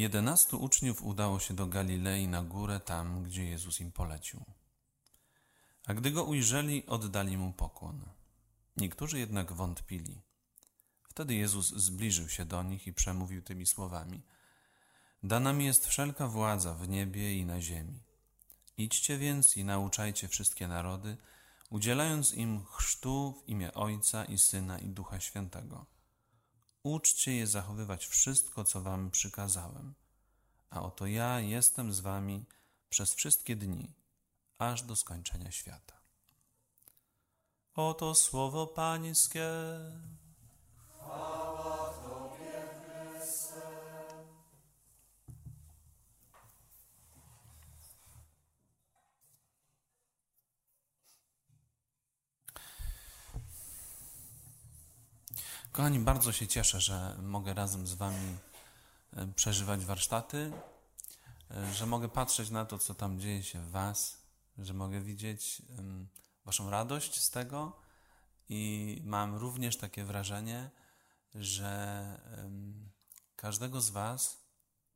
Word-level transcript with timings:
Jedenastu 0.00 0.62
uczniów 0.62 1.02
udało 1.02 1.40
się 1.40 1.54
do 1.54 1.66
Galilei 1.66 2.28
na 2.28 2.42
górę, 2.42 2.80
tam 2.80 3.22
gdzie 3.22 3.44
Jezus 3.44 3.80
im 3.80 3.92
polecił. 3.92 4.44
A 5.86 5.94
gdy 5.94 6.10
go 6.10 6.24
ujrzeli, 6.24 6.86
oddali 6.86 7.36
mu 7.36 7.52
pokłon. 7.52 8.04
Niektórzy 8.76 9.18
jednak 9.18 9.52
wątpili. 9.52 10.20
Wtedy 11.08 11.34
Jezus 11.34 11.68
zbliżył 11.68 12.28
się 12.28 12.44
do 12.44 12.62
nich 12.62 12.86
i 12.86 12.92
przemówił 12.92 13.42
tymi 13.42 13.66
słowami: 13.66 14.22
Dana 15.22 15.52
mi 15.52 15.64
jest 15.64 15.86
wszelka 15.86 16.28
władza 16.28 16.74
w 16.74 16.88
niebie 16.88 17.38
i 17.38 17.44
na 17.44 17.60
ziemi. 17.60 18.02
Idźcie 18.76 19.18
więc 19.18 19.56
i 19.56 19.64
nauczajcie 19.64 20.28
wszystkie 20.28 20.68
narody, 20.68 21.16
udzielając 21.70 22.34
im 22.34 22.64
chrztu 22.64 23.32
w 23.32 23.48
imię 23.48 23.74
Ojca 23.74 24.24
i 24.24 24.38
Syna 24.38 24.78
i 24.78 24.88
Ducha 24.88 25.20
Świętego. 25.20 25.86
Uczcie 26.82 27.36
je 27.36 27.46
zachowywać 27.46 28.06
wszystko, 28.06 28.64
co 28.64 28.80
wam 28.80 29.10
przykazałem. 29.10 29.94
A 30.70 30.82
oto 30.82 31.06
ja 31.06 31.40
jestem 31.40 31.92
z 31.92 32.00
wami 32.00 32.44
przez 32.88 33.14
wszystkie 33.14 33.56
dni, 33.56 33.94
aż 34.58 34.82
do 34.82 34.96
skończenia 34.96 35.50
świata. 35.50 36.00
Oto 37.74 38.14
słowo 38.14 38.66
Pańskie. 38.66 39.50
Kochani, 55.80 55.98
bardzo 55.98 56.32
się 56.32 56.46
cieszę, 56.46 56.80
że 56.80 57.16
mogę 57.22 57.54
razem 57.54 57.86
z 57.86 57.94
Wami 57.94 58.36
e, 59.12 59.26
przeżywać 59.26 59.84
warsztaty, 59.84 60.52
e, 61.50 61.74
że 61.74 61.86
mogę 61.86 62.08
patrzeć 62.08 62.50
na 62.50 62.64
to, 62.64 62.78
co 62.78 62.94
tam 62.94 63.20
dzieje 63.20 63.42
się 63.42 63.60
w 63.60 63.70
Was, 63.70 64.22
że 64.58 64.74
mogę 64.74 65.00
widzieć 65.00 65.62
Waszą 66.44 66.70
radość 66.70 67.20
z 67.20 67.30
tego 67.30 67.76
i 68.48 69.02
mam 69.04 69.34
również 69.36 69.76
takie 69.76 70.04
wrażenie, 70.04 70.70
że 71.34 72.20
każdego 73.36 73.80
z 73.80 73.90
Was 73.90 74.44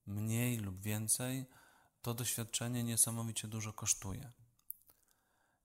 mniej 0.07 0.57
lub 0.57 0.81
więcej 0.81 1.47
to 2.03 2.15
doświadczenie 2.15 2.85
niesamowicie 2.85 3.49
dużo 3.49 3.73
kosztuje. 3.73 4.33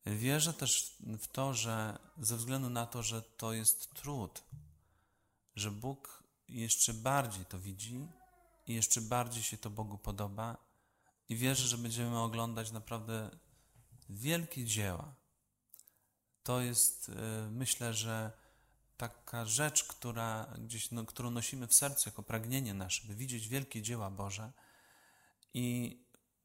Wierzę 0.06 0.54
też 0.54 0.98
w 1.20 1.28
to, 1.28 1.54
że 1.54 2.00
ze 2.18 2.38
względu 2.38 2.70
na 2.70 2.86
to, 2.86 3.04
że 3.04 3.22
to 3.22 3.54
jest 3.54 3.94
trud, 3.94 4.44
że 5.60 5.72
Bóg 5.72 6.24
jeszcze 6.48 6.94
bardziej 6.94 7.46
to 7.46 7.60
widzi 7.60 8.08
i 8.68 8.74
jeszcze 8.74 9.02
bardziej 9.02 9.44
się 9.44 9.58
to 9.58 9.70
Bogu 9.70 9.98
podoba 9.98 10.58
i 11.30 11.36
wierzę, 11.36 11.68
że 11.68 11.78
będziemy 11.78 12.20
oglądać 12.20 12.72
naprawdę 12.72 13.30
wielkie 14.10 14.66
dzieła. 14.66 15.16
To 16.44 16.62
jest, 16.62 17.10
e, 17.10 17.50
myślę, 17.52 17.94
że 17.94 18.32
taka 18.98 19.46
rzecz, 19.46 19.84
która 19.84 20.54
gdzieś, 20.58 20.92
no, 20.92 21.06
którą 21.06 21.32
nosimy 21.32 21.68
w 21.68 21.74
sercu 21.74 22.10
jako 22.10 22.24
pragnienie 22.24 22.74
nasze, 22.74 23.08
by 23.08 23.16
widzieć 23.16 23.48
wielkie 23.48 23.82
dzieła 23.82 24.10
Boże 24.10 24.52
i 25.54 25.98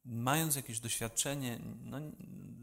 mając 0.05 0.55
jakieś 0.55 0.79
doświadczenie 0.79 1.59
no, 1.83 1.97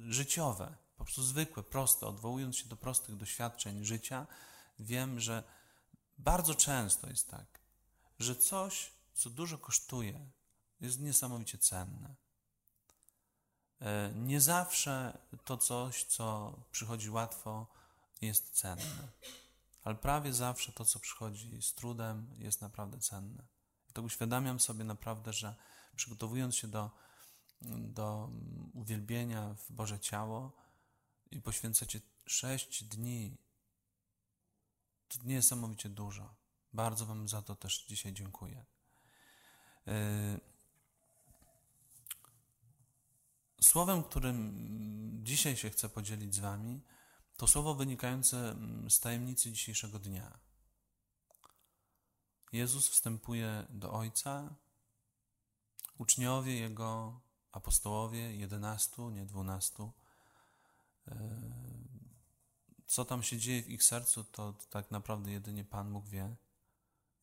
życiowe, 0.09 0.77
po 0.97 1.05
prostu 1.05 1.23
zwykłe, 1.23 1.63
proste, 1.63 2.07
odwołując 2.07 2.57
się 2.57 2.69
do 2.69 2.77
prostych 2.77 3.17
doświadczeń 3.17 3.85
życia, 3.85 4.27
wiem, 4.79 5.21
że 5.21 5.43
bardzo 6.23 6.55
często 6.55 7.09
jest 7.09 7.31
tak, 7.31 7.61
że 8.19 8.37
coś, 8.37 8.93
co 9.15 9.31
dużo 9.31 9.59
kosztuje, 9.59 10.31
jest 10.81 11.01
niesamowicie 11.01 11.59
cenne. 11.59 12.15
E, 13.81 14.13
nie 14.15 14.41
zawsze 14.41 15.19
to 15.45 15.57
coś, 15.59 16.05
co 16.05 16.55
przychodzi 16.71 17.11
łatwo, 17.11 17.67
jest 18.21 18.51
cenne, 18.51 19.09
ale 19.85 19.95
prawie 19.95 20.33
zawsze 20.33 20.73
to, 20.73 20.85
co 20.85 20.99
przychodzi 20.99 21.63
z 21.63 21.75
trudem, 21.75 22.35
jest 22.39 22.61
naprawdę 22.61 22.99
cenne. 22.99 23.47
To 23.93 24.03
uświadamiam 24.03 24.61
sobie 24.61 24.85
naprawdę, 24.85 25.33
że 25.33 25.55
przygotowując 25.97 26.57
się 26.57 26.69
do, 26.69 26.91
do 27.79 28.31
uwielbienia 28.75 29.55
w 29.55 29.73
Boże 29.73 30.01
Ciało 30.01 30.53
i 31.31 31.41
poświęcacie 31.41 32.01
sześć 32.27 32.85
dni 32.85 33.39
niesamowicie 35.25 35.89
dużo. 35.89 36.35
Bardzo 36.73 37.07
Wam 37.07 37.29
za 37.29 37.43
to 37.43 37.57
też 37.57 37.85
dzisiaj 37.85 38.13
dziękuję. 38.13 38.65
E, 39.87 40.41
słowem, 43.61 44.03
którym 44.03 45.21
dzisiaj 45.25 45.57
się 45.57 45.71
chcę 45.71 45.89
podzielić 45.89 46.35
z 46.35 46.39
Wami, 46.39 46.83
to 47.37 47.47
słowo 47.47 47.75
wynikające 47.75 48.57
z 48.89 49.01
tajemnicy 49.01 49.53
dzisiejszego 49.53 49.99
dnia. 49.99 50.39
Jezus 52.53 52.89
wstępuje 52.89 53.67
do 53.71 53.93
Ojca, 53.93 54.55
uczniowie 55.99 56.57
Jego, 56.57 57.21
apostołowie, 57.53 58.37
jedenastu, 58.37 59.11
nie 59.11 59.27
dwunastu, 59.27 59.93
e, 61.09 61.93
co 62.93 63.05
tam 63.05 63.23
się 63.23 63.39
dzieje 63.39 63.63
w 63.63 63.71
ich 63.71 63.85
sercu, 63.85 64.25
to 64.25 64.53
tak 64.71 64.91
naprawdę 64.91 65.33
jedynie 65.33 65.65
Pan 65.65 65.93
Bóg 65.93 66.09
wie. 66.09 66.37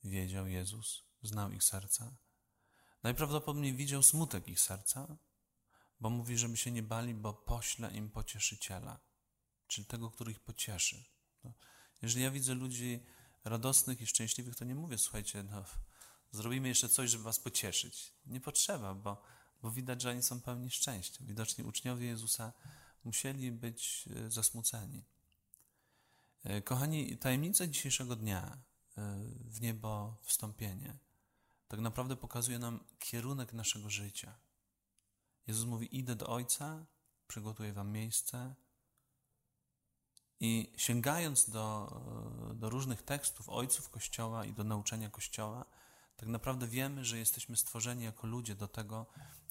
Wiedział 0.04 0.48
Jezus, 0.48 1.04
znał 1.24 1.52
ich 1.52 1.64
serca. 1.64 2.16
Najprawdopodobniej 3.04 3.74
widział 3.74 4.04
smutek 4.04 4.48
ich 4.48 4.60
serca, 4.60 5.18
bo 6.00 6.10
mówi, 6.10 6.38
żeby 6.38 6.58
się 6.58 6.72
nie 6.72 6.84
bali, 6.84 7.14
bo 7.14 7.34
pośle 7.34 7.92
im 7.92 8.10
pocieszyciela, 8.12 9.00
czyli 9.68 9.88
tego, 9.88 10.12
który 10.12 10.32
ich 10.32 10.40
pocieszy. 10.40 11.04
No, 11.44 11.54
jeżeli 12.02 12.24
ja 12.24 12.32
widzę 12.32 12.54
ludzi 12.54 13.06
radosnych 13.44 14.02
i 14.02 14.08
szczęśliwych, 14.08 14.56
to 14.56 14.66
nie 14.66 14.76
mówię, 14.76 14.98
słuchajcie, 14.98 15.44
no, 15.44 15.66
zrobimy 16.32 16.68
jeszcze 16.68 16.90
coś, 16.90 17.10
żeby 17.10 17.24
was 17.24 17.40
pocieszyć. 17.40 18.14
Nie 18.26 18.42
potrzeba, 18.42 18.96
bo, 18.96 19.22
bo 19.62 19.72
widać, 19.72 20.02
że 20.02 20.10
oni 20.10 20.24
są 20.24 20.42
pełni 20.42 20.70
szczęścia. 20.70 21.24
Widocznie 21.26 21.66
uczniowie 21.66 22.08
Jezusa 22.08 22.54
musieli 23.04 23.52
być 23.52 24.10
e, 24.16 24.32
zasmuceni. 24.32 25.19
E, 26.44 26.62
kochani, 26.62 27.18
tajemnica 27.18 27.68
dzisiejszego 27.68 28.16
dnia 28.16 28.58
e, 28.98 29.20
w 29.46 29.62
niebo 29.62 30.18
wstąpienie 30.22 30.98
tak 31.70 31.80
naprawdę 31.80 32.16
pokazuje 32.16 32.60
nam 32.60 32.80
kierunek 33.00 33.54
naszego 33.54 33.90
życia. 33.90 34.40
Jezus 35.48 35.66
mówi: 35.66 35.98
Idę 35.98 36.16
do 36.16 36.28
Ojca, 36.28 36.86
przygotuję 37.28 37.74
Wam 37.74 37.92
miejsce. 37.92 38.56
I 40.40 40.74
sięgając 40.78 41.50
do, 41.50 41.92
do 42.56 42.70
różnych 42.70 43.02
tekstów 43.02 43.50
ojców 43.50 43.90
Kościoła 43.90 44.46
i 44.46 44.54
do 44.54 44.64
nauczania 44.64 45.10
Kościoła, 45.10 45.66
tak 46.16 46.30
naprawdę 46.30 46.68
wiemy, 46.68 47.06
że 47.06 47.18
jesteśmy 47.18 47.58
stworzeni 47.58 48.04
jako 48.04 48.28
ludzie 48.28 48.56
do 48.56 48.68
tego, 48.68 49.06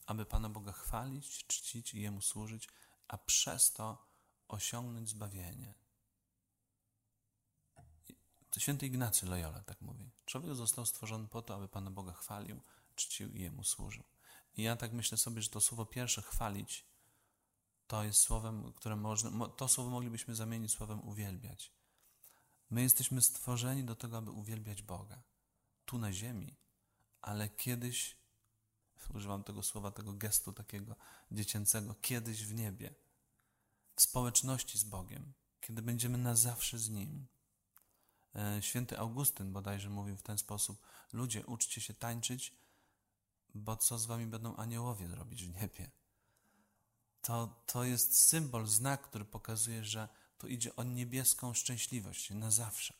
aby 0.06 0.26
Pana 0.26 0.48
Boga 0.48 0.72
chwalić, 0.72 1.46
czcić 1.46 1.94
i 1.94 2.00
Jemu 2.00 2.20
służyć, 2.20 2.68
a 3.08 3.18
przez 3.18 3.72
to 3.72 4.06
osiągnąć 4.48 5.08
zbawienie. 5.08 5.74
To 8.58 8.62
święty 8.62 8.86
Ignacy 8.86 9.26
Loyola 9.26 9.60
tak 9.60 9.80
mówi. 9.80 10.10
Człowiek 10.24 10.54
został 10.54 10.86
stworzony 10.86 11.28
po 11.28 11.42
to, 11.42 11.54
aby 11.54 11.68
Pana 11.68 11.90
Boga 11.90 12.12
chwalił, 12.12 12.60
czcił 12.94 13.32
i 13.32 13.40
Jemu 13.40 13.64
służył. 13.64 14.04
I 14.56 14.62
ja 14.62 14.76
tak 14.76 14.92
myślę 14.92 15.18
sobie, 15.18 15.42
że 15.42 15.48
to 15.48 15.60
słowo 15.60 15.86
pierwsze 15.86 16.22
chwalić 16.22 16.86
to 17.86 18.04
jest 18.04 18.20
słowem, 18.20 18.72
które 18.72 18.96
można, 18.96 19.48
to 19.48 19.68
słowo 19.68 19.90
moglibyśmy 19.90 20.34
zamienić 20.34 20.72
słowem 20.72 21.08
uwielbiać. 21.08 21.72
My 22.70 22.82
jesteśmy 22.82 23.22
stworzeni 23.22 23.84
do 23.84 23.94
tego, 23.94 24.16
aby 24.16 24.30
uwielbiać 24.30 24.82
Boga. 24.82 25.22
Tu 25.84 25.98
na 25.98 26.12
ziemi, 26.12 26.56
ale 27.20 27.48
kiedyś, 27.48 28.16
używam 29.14 29.44
tego 29.44 29.62
słowa, 29.62 29.90
tego 29.90 30.12
gestu 30.12 30.52
takiego 30.52 30.96
dziecięcego, 31.30 31.94
kiedyś 31.94 32.44
w 32.44 32.54
niebie, 32.54 32.94
w 33.96 34.02
społeczności 34.02 34.78
z 34.78 34.84
Bogiem, 34.84 35.32
kiedy 35.60 35.82
będziemy 35.82 36.18
na 36.18 36.36
zawsze 36.36 36.78
z 36.78 36.88
Nim. 36.88 37.26
E, 38.38 38.62
święty 38.62 38.98
Augustyn 38.98 39.52
bodajże 39.52 39.90
mówił 39.90 40.16
w 40.16 40.22
ten 40.22 40.38
sposób: 40.38 40.82
Ludzie, 41.12 41.46
uczcie 41.46 41.80
się 41.80 41.94
tańczyć, 41.94 42.54
bo 43.54 43.76
co 43.76 43.98
z 43.98 44.06
wami 44.06 44.26
będą 44.26 44.56
aniołowie 44.56 45.06
robić 45.06 45.44
w 45.44 45.60
niebie? 45.60 45.90
To, 47.20 47.62
to 47.66 47.84
jest 47.84 48.20
symbol, 48.20 48.66
znak, 48.66 49.02
który 49.02 49.24
pokazuje, 49.24 49.84
że 49.84 50.08
tu 50.38 50.48
idzie 50.48 50.76
o 50.76 50.82
niebieską 50.82 51.54
szczęśliwość 51.54 52.30
na 52.30 52.50
zawsze. 52.50 52.94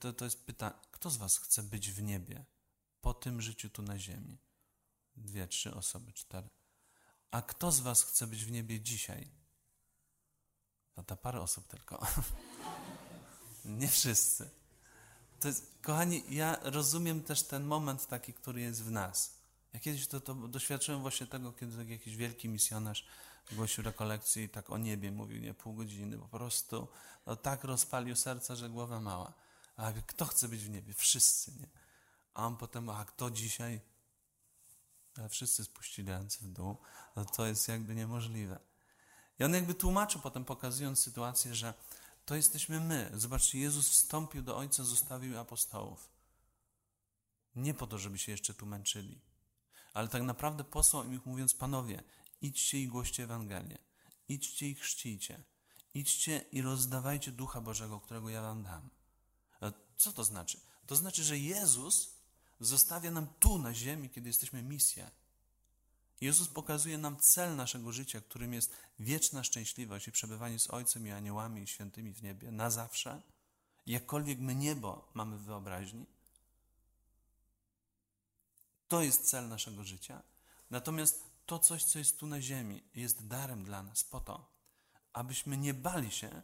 To, 0.00 0.12
to 0.12 0.24
jest 0.24 0.46
pytanie, 0.46 0.74
kto 0.90 1.10
z 1.10 1.16
was 1.16 1.38
chce 1.38 1.62
być 1.62 1.90
w 1.90 2.02
niebie 2.02 2.44
po 3.00 3.14
tym 3.14 3.42
życiu 3.42 3.70
tu 3.70 3.82
na 3.82 3.98
ziemi? 3.98 4.38
Dwie, 5.16 5.46
trzy 5.48 5.74
osoby, 5.74 6.12
cztery. 6.12 6.48
A 7.30 7.42
kto 7.42 7.72
z 7.72 7.80
was 7.80 8.02
chce 8.02 8.26
być 8.26 8.44
w 8.44 8.50
niebie 8.50 8.80
dzisiaj? 8.80 9.30
No 10.96 11.04
ta 11.04 11.16
parę 11.16 11.40
osób 11.40 11.66
tylko. 11.66 12.06
Nie 13.64 13.88
wszyscy. 13.88 14.50
To 15.40 15.48
jest, 15.48 15.78
kochani, 15.82 16.24
ja 16.28 16.58
rozumiem 16.62 17.22
też 17.22 17.42
ten 17.42 17.64
moment 17.64 18.06
taki, 18.06 18.34
który 18.34 18.60
jest 18.60 18.82
w 18.82 18.90
nas. 18.90 19.34
Ja 19.72 19.80
kiedyś 19.80 20.06
to, 20.06 20.20
to 20.20 20.34
doświadczyłem 20.34 21.00
właśnie 21.00 21.26
tego, 21.26 21.52
kiedy 21.52 21.76
tak 21.76 21.88
jakiś 21.88 22.16
wielki 22.16 22.48
misjonarz 22.48 23.06
głosił 23.52 23.84
rekolekcję 23.84 24.44
i 24.44 24.48
tak 24.48 24.70
o 24.70 24.78
niebie 24.78 25.12
mówił, 25.12 25.40
nie 25.42 25.54
pół 25.54 25.74
godziny, 25.74 26.18
po 26.18 26.28
prostu 26.28 26.88
no, 27.26 27.36
tak 27.36 27.64
rozpalił 27.64 28.16
serce, 28.16 28.56
że 28.56 28.70
głowa 28.70 29.00
mała. 29.00 29.32
A 29.76 29.92
kto 30.06 30.24
chce 30.24 30.48
być 30.48 30.64
w 30.64 30.70
niebie? 30.70 30.94
Wszyscy, 30.94 31.52
nie? 31.60 31.68
A 32.34 32.46
on 32.46 32.56
potem, 32.56 32.90
a 32.90 33.04
kto 33.04 33.30
dzisiaj? 33.30 33.80
A 35.24 35.28
wszyscy 35.28 35.64
spuścili 35.64 36.08
ręce 36.08 36.38
w 36.42 36.48
dół. 36.48 36.76
No 37.16 37.24
to 37.24 37.46
jest 37.46 37.68
jakby 37.68 37.94
niemożliwe. 37.94 38.58
I 39.38 39.44
on 39.44 39.54
jakby 39.54 39.74
tłumaczył 39.74 40.20
potem, 40.20 40.44
pokazując 40.44 40.98
sytuację, 40.98 41.54
że 41.54 41.74
to 42.24 42.34
jesteśmy 42.34 42.80
my. 42.80 43.10
Zobaczcie, 43.14 43.58
Jezus 43.58 43.88
wstąpił 43.88 44.42
do 44.42 44.56
Ojca, 44.56 44.84
zostawił 44.84 45.38
apostołów. 45.38 46.08
Nie 47.56 47.74
po 47.74 47.86
to, 47.86 47.98
żeby 47.98 48.18
się 48.18 48.32
jeszcze 48.32 48.54
tu 48.54 48.66
męczyli, 48.66 49.20
ale 49.94 50.08
tak 50.08 50.22
naprawdę 50.22 50.64
posłał 50.64 51.04
im 51.04 51.20
mówiąc, 51.24 51.54
panowie, 51.54 52.02
idźcie 52.40 52.80
i 52.80 52.88
głoście 52.88 53.24
Ewangelię, 53.24 53.78
idźcie 54.28 54.68
i 54.68 54.74
chrzcijcie, 54.74 55.42
idźcie 55.94 56.44
i 56.52 56.62
rozdawajcie 56.62 57.32
Ducha 57.32 57.60
Bożego, 57.60 58.00
którego 58.00 58.28
ja 58.28 58.42
wam 58.42 58.62
dam. 58.62 58.90
Co 59.96 60.12
to 60.12 60.24
znaczy? 60.24 60.60
To 60.86 60.96
znaczy, 60.96 61.24
że 61.24 61.38
Jezus 61.38 62.14
zostawia 62.60 63.10
nam 63.10 63.26
tu 63.40 63.58
na 63.58 63.74
ziemi, 63.74 64.10
kiedy 64.10 64.28
jesteśmy 64.28 64.62
misję. 64.62 65.10
Jezus 66.24 66.48
pokazuje 66.48 66.98
nam 66.98 67.16
cel 67.16 67.56
naszego 67.56 67.92
życia, 67.92 68.20
którym 68.20 68.52
jest 68.52 68.76
wieczna 68.98 69.44
szczęśliwość 69.44 70.08
i 70.08 70.12
przebywanie 70.12 70.58
z 70.58 70.70
Ojcem 70.70 71.06
i 71.06 71.10
aniołami 71.10 71.62
i 71.62 71.66
świętymi 71.66 72.12
w 72.12 72.22
niebie 72.22 72.50
na 72.50 72.70
zawsze. 72.70 73.22
Jakkolwiek 73.86 74.38
my 74.38 74.54
niebo 74.54 75.08
mamy 75.14 75.38
w 75.38 75.42
wyobraźni, 75.42 76.06
to 78.88 79.02
jest 79.02 79.30
cel 79.30 79.48
naszego 79.48 79.84
życia. 79.84 80.22
Natomiast 80.70 81.24
to 81.46 81.58
coś, 81.58 81.84
co 81.84 81.98
jest 81.98 82.18
tu 82.18 82.26
na 82.26 82.40
ziemi, 82.40 82.82
jest 82.94 83.26
darem 83.26 83.64
dla 83.64 83.82
nas 83.82 84.04
po 84.04 84.20
to, 84.20 84.50
abyśmy 85.12 85.56
nie 85.56 85.74
bali 85.74 86.10
się, 86.10 86.42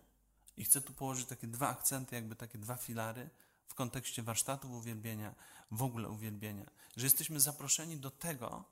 i 0.56 0.64
chcę 0.64 0.80
tu 0.80 0.92
położyć 0.92 1.26
takie 1.28 1.46
dwa 1.46 1.68
akcenty, 1.68 2.14
jakby 2.14 2.36
takie 2.36 2.58
dwa 2.58 2.76
filary 2.76 3.30
w 3.68 3.74
kontekście 3.74 4.22
warsztatów 4.22 4.70
uwielbienia, 4.70 5.34
w 5.70 5.82
ogóle 5.82 6.08
uwielbienia, 6.08 6.70
że 6.96 7.06
jesteśmy 7.06 7.40
zaproszeni 7.40 7.96
do 7.96 8.10
tego, 8.10 8.64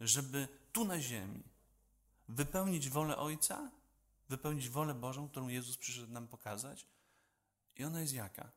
żeby 0.00 0.48
tu 0.72 0.84
na 0.84 1.00
ziemi 1.00 1.42
wypełnić 2.28 2.88
wolę 2.88 3.16
Ojca, 3.16 3.70
wypełnić 4.28 4.68
wolę 4.68 4.94
Bożą, 4.94 5.28
którą 5.28 5.48
Jezus 5.48 5.76
przyszedł 5.76 6.12
nam 6.12 6.28
pokazać. 6.28 6.86
I 7.76 7.84
ona 7.84 8.00
jest 8.00 8.12
jaka? 8.12 8.52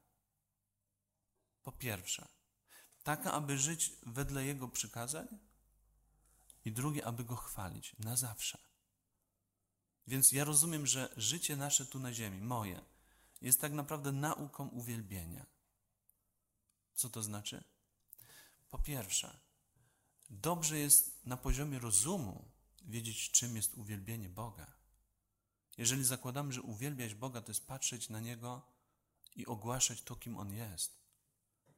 Po 1.63 1.71
pierwsze, 1.71 2.27
taka, 3.03 3.31
aby 3.31 3.57
żyć 3.57 3.93
wedle 4.05 4.45
Jego 4.45 4.67
przykazań, 4.67 5.27
i 6.65 6.71
drugie, 6.71 7.05
aby 7.05 7.23
Go 7.23 7.35
chwalić 7.35 7.95
na 7.99 8.15
zawsze. 8.15 8.57
Więc 10.07 10.31
ja 10.31 10.43
rozumiem, 10.43 10.87
że 10.87 11.13
życie 11.17 11.55
nasze 11.55 11.85
tu 11.85 11.99
na 11.99 12.13
ziemi, 12.13 12.41
moje, 12.41 12.81
jest 13.41 13.61
tak 13.61 13.71
naprawdę 13.71 14.11
nauką 14.11 14.67
uwielbienia. 14.67 15.45
Co 16.93 17.09
to 17.09 17.23
znaczy? 17.23 17.63
Po 18.69 18.79
pierwsze, 18.79 19.39
dobrze 20.31 20.79
jest 20.79 21.25
na 21.25 21.37
poziomie 21.37 21.79
rozumu 21.79 22.51
wiedzieć, 22.81 23.31
czym 23.31 23.55
jest 23.55 23.73
uwielbienie 23.73 24.29
Boga. 24.29 24.73
Jeżeli 25.77 26.03
zakładamy, 26.03 26.53
że 26.53 26.61
uwielbiać 26.61 27.15
Boga 27.15 27.41
to 27.41 27.51
jest 27.51 27.67
patrzeć 27.67 28.09
na 28.09 28.19
Niego 28.19 28.61
i 29.35 29.45
ogłaszać 29.45 30.01
to, 30.01 30.15
kim 30.15 30.37
On 30.37 30.53
jest, 30.53 31.01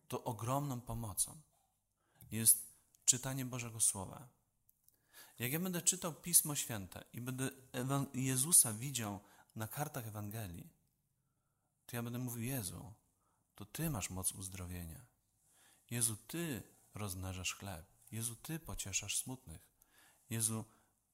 to 0.08 0.24
ogromną 0.24 0.82
pomocą 0.82 1.42
jest 2.32 2.74
czytanie 3.06 3.46
Bożego 3.46 3.80
Słowa. 3.80 4.30
Jak 5.40 5.52
ja 5.52 5.60
będę 5.60 5.82
czytał 5.82 6.14
Pismo 6.14 6.56
Święte 6.56 7.06
i 7.14 7.22
będę 7.22 7.50
Jezusa 8.14 8.74
widział 8.74 9.20
na 9.56 9.68
kartach 9.68 10.08
Ewangelii, 10.08 10.70
to 11.86 11.96
ja 11.96 12.04
będę 12.04 12.20
mówił: 12.20 12.44
Jezu, 12.44 12.94
to 13.56 13.66
Ty 13.66 13.90
masz 13.90 14.10
moc 14.10 14.32
uzdrowienia. 14.32 15.06
Jezu, 15.90 16.16
Ty 16.16 16.64
rozmnażasz 16.94 17.56
chleb. 17.56 17.93
Jezu, 18.14 18.36
Ty 18.36 18.60
pocieszasz 18.60 19.18
smutnych. 19.18 19.62
Jezu, 20.30 20.66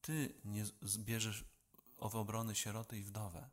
Ty 0.01 0.42
nie 0.46 0.66
zbierzesz 0.81 1.46
w 2.01 2.16
obrony 2.16 2.56
sieroty 2.56 2.98
i 2.98 3.04
wdowę. 3.04 3.50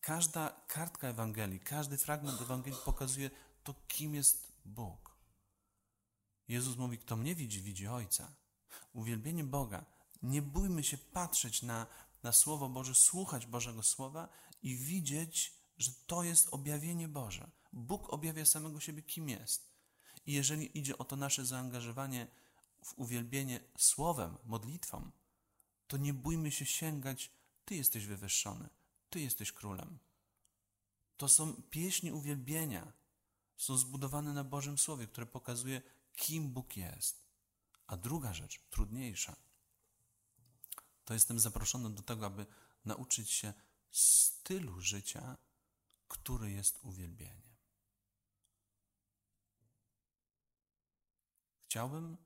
Każda 0.00 0.64
kartka 0.68 1.08
Ewangelii, 1.08 1.60
każdy 1.60 1.98
fragment 1.98 2.40
Ewangelii 2.40 2.78
pokazuje 2.84 3.30
to, 3.62 3.74
kim 3.88 4.14
jest 4.14 4.52
Bóg. 4.64 5.16
Jezus 6.48 6.76
mówi, 6.76 6.98
kto 6.98 7.16
mnie 7.16 7.34
widzi, 7.34 7.62
widzi 7.62 7.88
Ojca. 7.88 8.34
Uwielbienie 8.92 9.44
Boga. 9.44 9.84
Nie 10.22 10.42
bójmy 10.42 10.84
się 10.84 10.98
patrzeć 10.98 11.62
na, 11.62 11.86
na 12.22 12.32
Słowo 12.32 12.68
Boże, 12.68 12.94
słuchać 12.94 13.46
Bożego 13.46 13.82
Słowa 13.82 14.28
i 14.62 14.76
widzieć, 14.76 15.54
że 15.78 15.90
to 16.06 16.22
jest 16.22 16.48
objawienie 16.50 17.08
Boże. 17.08 17.50
Bóg 17.72 18.12
objawia 18.12 18.46
samego 18.46 18.80
siebie, 18.80 19.02
kim 19.02 19.28
jest. 19.28 19.72
I 20.26 20.32
jeżeli 20.32 20.78
idzie 20.78 20.98
o 20.98 21.04
to 21.04 21.16
nasze 21.16 21.46
zaangażowanie 21.46 22.26
w 22.84 22.98
uwielbienie 22.98 23.60
słowem, 23.78 24.38
modlitwą, 24.44 25.10
to 25.86 25.96
nie 25.96 26.14
bójmy 26.14 26.50
się 26.50 26.66
sięgać, 26.66 27.30
Ty 27.64 27.74
jesteś 27.74 28.06
wywyższony, 28.06 28.68
Ty 29.10 29.20
jesteś 29.20 29.52
królem. 29.52 29.98
To 31.16 31.28
są 31.28 31.62
pieśni 31.70 32.12
uwielbienia, 32.12 32.92
są 33.56 33.76
zbudowane 33.76 34.32
na 34.32 34.44
Bożym 34.44 34.78
Słowie, 34.78 35.06
które 35.06 35.26
pokazuje, 35.26 35.82
kim 36.12 36.52
Bóg 36.52 36.76
jest. 36.76 37.24
A 37.86 37.96
druga 37.96 38.34
rzecz, 38.34 38.60
trudniejsza, 38.70 39.36
to 41.04 41.14
jestem 41.14 41.38
zaproszony 41.38 41.90
do 41.90 42.02
tego, 42.02 42.26
aby 42.26 42.46
nauczyć 42.84 43.30
się 43.30 43.52
stylu 43.90 44.80
życia, 44.80 45.36
który 46.08 46.50
jest 46.50 46.78
uwielbieniem. 46.82 47.52
Chciałbym, 51.64 52.16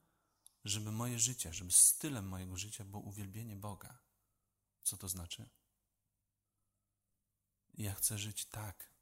żeby 0.68 0.92
moje 0.92 1.18
życie, 1.18 1.52
żeby 1.52 1.72
stylem 1.72 2.28
mojego 2.28 2.56
życia 2.56 2.84
było 2.84 3.02
uwielbienie 3.02 3.56
Boga. 3.56 3.98
Co 4.82 4.96
to 4.96 5.08
znaczy? 5.08 5.48
Ja 7.74 7.94
chcę 7.94 8.18
żyć 8.18 8.44
tak, 8.44 8.92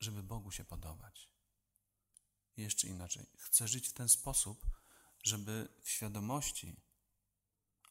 żeby 0.00 0.22
Bogu 0.22 0.50
się 0.50 0.64
podobać. 0.64 1.28
jeszcze 2.56 2.88
inaczej, 2.88 3.26
chcę 3.36 3.68
żyć 3.68 3.88
w 3.88 3.92
ten 3.92 4.08
sposób, 4.08 4.66
żeby 5.22 5.68
w 5.82 5.90
świadomości, 5.90 6.76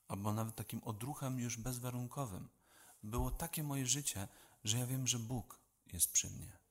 albo 0.07 0.33
nawet 0.33 0.55
takim 0.55 0.83
odruchem 0.83 1.39
już 1.39 1.57
bezwarunkowym, 1.57 2.49
było 3.03 3.31
takie 3.31 3.63
moje 3.63 3.85
życie, 3.85 4.27
że 4.63 4.77
ja 4.77 4.85
wiem, 4.85 5.07
że 5.07 5.19
Bóg 5.19 5.59
jest 5.85 6.11
przy 6.11 6.29
mnie. 6.29 6.66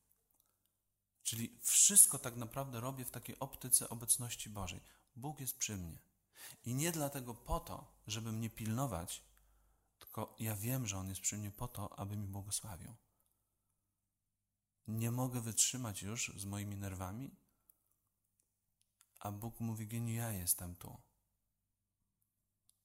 Czyli 1.26 1.58
wszystko 1.62 2.18
tak 2.18 2.36
naprawdę 2.36 2.80
robię 2.80 3.04
w 3.04 3.10
takiej 3.10 3.38
optyce 3.38 3.88
obecności 3.88 4.50
Bożej. 4.50 4.80
Bóg 5.16 5.40
jest 5.40 5.58
przy 5.58 5.76
mnie. 5.76 5.98
I 6.64 6.74
nie 6.74 6.92
dlatego 6.92 7.34
po 7.34 7.60
to, 7.60 7.92
żeby 8.06 8.32
mnie 8.32 8.50
pilnować, 8.50 9.22
tylko 9.98 10.36
ja 10.38 10.56
wiem, 10.56 10.86
że 10.86 10.98
On 10.98 11.08
jest 11.08 11.20
przy 11.20 11.36
mnie 11.36 11.50
po 11.50 11.68
to, 11.68 11.98
aby 11.98 12.16
mi 12.16 12.26
błogosławił. 12.26 12.94
Nie 14.86 15.10
mogę 15.10 15.40
wytrzymać 15.40 16.02
już 16.02 16.32
z 16.36 16.44
moimi 16.44 16.76
nerwami, 16.76 17.36
a 19.18 19.32
Bóg 19.32 19.60
mówi, 19.60 19.86
geniu, 19.86 20.14
ja 20.14 20.32
jestem 20.32 20.76
tu. 20.76 21.00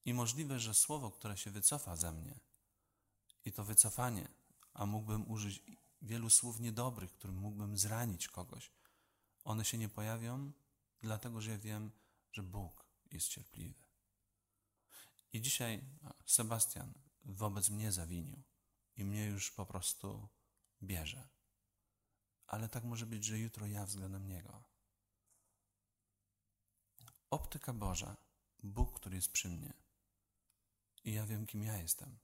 I 0.05 0.13
możliwe, 0.13 0.60
że 0.60 0.74
słowo, 0.74 1.12
które 1.12 1.38
się 1.38 1.51
wycofa 1.51 1.95
ze 1.95 2.12
mnie, 2.12 2.39
i 3.45 3.51
to 3.51 3.63
wycofanie, 3.63 4.27
a 4.74 4.86
mógłbym 4.86 5.31
użyć 5.31 5.63
wielu 6.01 6.29
słów 6.29 6.60
niedobrych, 6.60 7.13
którym 7.13 7.36
mógłbym 7.36 7.77
zranić 7.77 8.27
kogoś, 8.27 8.72
one 9.43 9.65
się 9.65 9.77
nie 9.77 9.89
pojawią, 9.89 10.51
dlatego 11.01 11.41
że 11.41 11.51
ja 11.51 11.58
wiem, 11.58 11.91
że 12.31 12.43
Bóg 12.43 12.86
jest 13.12 13.27
cierpliwy. 13.27 13.84
I 15.34 15.41
dzisiaj 15.41 15.84
Sebastian 16.25 16.93
wobec 17.25 17.70
mnie 17.70 17.91
zawinił 17.91 18.43
i 18.96 19.05
mnie 19.05 19.25
już 19.25 19.51
po 19.51 19.65
prostu 19.65 20.27
bierze. 20.84 21.29
Ale 22.48 22.70
tak 22.70 22.84
może 22.84 23.05
być, 23.05 23.25
że 23.25 23.39
jutro 23.39 23.65
ja 23.65 23.86
względem 23.86 24.27
niego. 24.27 24.63
Optyka 27.29 27.74
Boża, 27.74 28.17
Bóg, 28.63 29.00
który 29.00 29.15
jest 29.15 29.31
przy 29.31 29.50
mnie. 29.50 29.74
I 31.03 31.13
ja 31.13 31.25
wiem, 31.25 31.46
kim 31.46 31.63
ja 31.63 31.77
jestem. 31.77 32.20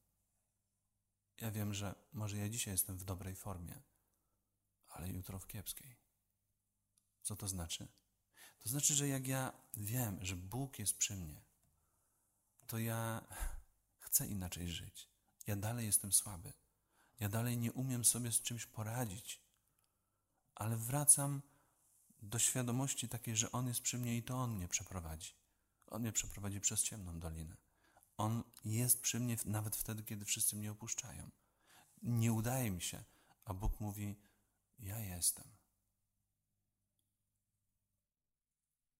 Ja 1.41 1.51
wiem, 1.51 1.73
że 1.73 1.95
może 2.13 2.37
ja 2.37 2.49
dzisiaj 2.49 2.73
jestem 2.73 2.97
w 2.97 3.03
dobrej 3.03 3.35
formie, 3.35 3.81
ale 4.87 5.09
jutro 5.09 5.39
w 5.39 5.47
kiepskiej. 5.47 5.97
Co 7.21 7.35
to 7.35 7.47
znaczy? 7.47 7.87
To 8.59 8.69
znaczy, 8.69 8.93
że 8.93 9.07
jak 9.07 9.27
ja 9.27 9.53
wiem, 9.73 10.25
że 10.25 10.35
Bóg 10.35 10.79
jest 10.79 10.97
przy 10.97 11.15
mnie, 11.15 11.41
to 12.67 12.77
ja 12.77 13.27
chcę 14.05 14.27
inaczej 14.27 14.69
żyć. 14.69 15.09
Ja 15.47 15.55
dalej 15.55 15.85
jestem 15.85 16.13
słaby. 16.13 16.53
Ja 17.19 17.29
dalej 17.29 17.57
nie 17.57 17.71
umiem 17.71 18.05
sobie 18.05 18.31
z 18.31 18.41
czymś 18.41 18.65
poradzić, 18.65 19.41
ale 20.55 20.77
wracam 20.77 21.41
do 22.21 22.39
świadomości 22.39 23.09
takiej, 23.09 23.35
że 23.35 23.51
On 23.51 23.67
jest 23.67 23.81
przy 23.81 23.97
mnie 23.97 24.17
i 24.17 24.23
to 24.23 24.35
On 24.37 24.55
mnie 24.55 24.67
przeprowadzi. 24.67 25.33
On 25.87 26.01
mnie 26.01 26.11
przeprowadzi 26.11 26.61
przez 26.61 26.83
ciemną 26.83 27.19
dolinę. 27.19 27.57
On 28.17 28.43
jest 28.65 29.01
przy 29.01 29.19
mnie 29.19 29.37
nawet 29.45 29.75
wtedy, 29.75 30.03
kiedy 30.03 30.25
wszyscy 30.25 30.55
mnie 30.55 30.71
opuszczają. 30.71 31.31
Nie 32.01 32.33
udaje 32.33 32.71
mi 32.71 32.81
się, 32.81 33.03
a 33.45 33.53
Bóg 33.53 33.79
mówi: 33.79 34.19
Ja 34.79 34.99
jestem. 34.99 35.57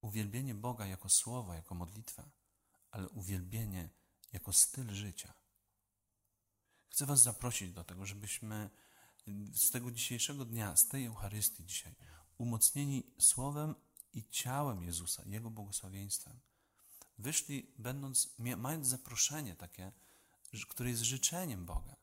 Uwielbienie 0.02 0.56
Boga 0.56 0.86
jako 0.86 1.10
słowo, 1.10 1.54
jako 1.54 1.76
modlitwa, 1.76 2.30
ale 2.92 3.10
uwielbienie 3.10 3.90
jako 4.34 4.54
styl 4.54 4.94
życia. 4.94 5.34
Chcę 6.90 7.06
Was 7.06 7.22
zaprosić 7.22 7.74
do 7.74 7.84
tego, 7.84 8.06
żebyśmy 8.06 8.70
z 9.54 9.72
tego 9.72 9.92
dzisiejszego 9.92 10.46
dnia, 10.46 10.76
z 10.76 10.88
tej 10.88 11.06
Eucharystii 11.06 11.66
dzisiaj, 11.66 11.96
umocnieni 12.38 13.04
słowem 13.20 13.76
i 14.14 14.30
ciałem 14.30 14.84
Jezusa, 14.84 15.24
Jego 15.26 15.50
błogosławieństwem, 15.50 16.40
wyszli, 17.18 17.74
będąc, 17.78 18.36
mając 18.58 18.88
zaproszenie 18.88 19.56
takie, 19.56 19.92
które 20.70 20.90
jest 20.90 21.02
życzeniem 21.02 21.66
Boga, 21.66 21.96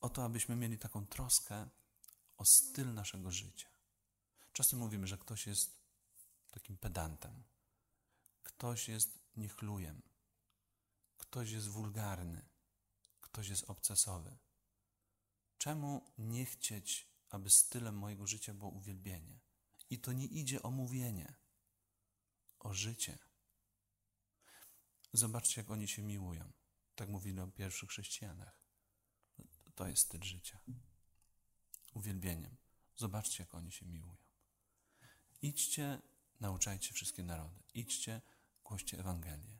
o 0.00 0.08
to, 0.08 0.24
abyśmy 0.24 0.56
mieli 0.56 0.78
taką 0.78 1.06
troskę 1.06 1.68
o 2.36 2.44
styl 2.44 2.94
naszego 2.94 3.30
życia. 3.30 3.68
Czasem 4.52 4.78
mówimy, 4.78 5.06
że 5.06 5.18
ktoś 5.18 5.46
jest 5.46 5.82
takim 6.50 6.78
pedantem, 6.78 7.44
ktoś 8.42 8.88
jest 8.88 9.18
niechlujem, 9.36 10.02
ktoś 11.18 11.50
jest 11.50 11.68
wulgarny, 11.68 12.48
ktoś 13.20 13.48
jest 13.48 13.70
obcesowy. 13.70 14.38
Czemu 15.58 16.12
nie 16.18 16.46
chcieć, 16.46 17.08
aby 17.30 17.50
stylem 17.50 17.98
mojego 17.98 18.26
życia 18.26 18.54
było 18.54 18.70
uwielbienie? 18.70 19.40
I 19.90 19.98
to 19.98 20.12
nie 20.12 20.26
idzie 20.26 20.62
o 20.62 20.70
mówienie, 20.70 21.34
o 22.62 22.74
życie. 22.74 23.18
Zobaczcie, 25.12 25.60
jak 25.60 25.70
oni 25.70 25.88
się 25.88 26.02
miłują. 26.02 26.52
Tak 26.94 27.08
mówili 27.08 27.40
o 27.40 27.46
pierwszych 27.46 27.88
chrześcijanach. 27.88 28.62
To 29.74 29.88
jest 29.88 30.02
styl 30.02 30.22
życia. 30.22 30.60
Uwielbieniem. 31.94 32.56
Zobaczcie, 32.96 33.42
jak 33.42 33.54
oni 33.54 33.72
się 33.72 33.86
miłują. 33.86 34.16
Idźcie, 35.42 36.02
nauczajcie 36.40 36.94
wszystkie 36.94 37.22
narody. 37.22 37.62
Idźcie, 37.74 38.20
głoście 38.64 38.98
Ewangelię. 38.98 39.58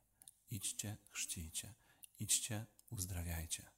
Idźcie, 0.51 0.97
chrzcijcie. 1.11 1.75
Idźcie, 2.19 2.67
uzdrawiajcie. 2.91 3.71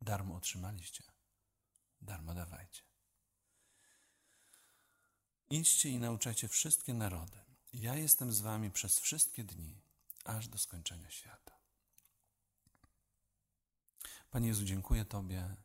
Darmo 0.00 0.34
otrzymaliście, 0.34 1.04
darmo 2.00 2.34
dawajcie. 2.34 2.82
Idźcie 5.50 5.88
i 5.90 5.98
nauczajcie 5.98 6.48
wszystkie 6.48 6.94
narody. 6.94 7.38
Ja 7.72 7.94
jestem 7.94 8.32
z 8.32 8.40
wami 8.40 8.70
przez 8.70 8.98
wszystkie 8.98 9.44
dni, 9.44 9.80
aż 10.24 10.48
do 10.48 10.58
skończenia 10.58 11.10
świata. 11.10 11.58
Panie 14.30 14.48
Jezu, 14.48 14.64
dziękuję 14.64 15.04
Tobie 15.04 15.56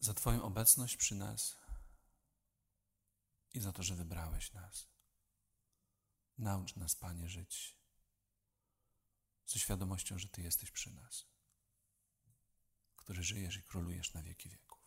za 0.00 0.14
Twoją 0.14 0.42
obecność 0.42 0.96
przy 0.96 1.14
nas 1.14 1.56
i 3.54 3.60
za 3.60 3.72
to, 3.72 3.82
że 3.82 3.94
wybrałeś 3.94 4.52
nas. 4.52 4.86
Naucz 6.38 6.76
nas, 6.76 6.96
Panie, 6.96 7.28
żyć 7.28 7.76
ze 9.46 9.58
świadomością, 9.58 10.18
że 10.18 10.28
Ty 10.28 10.42
jesteś 10.42 10.70
przy 10.70 10.90
nas, 10.90 11.26
który 12.96 13.22
żyjesz 13.22 13.56
i 13.56 13.62
królujesz 13.62 14.14
na 14.14 14.22
wieki 14.22 14.48
wieku. 14.48 14.81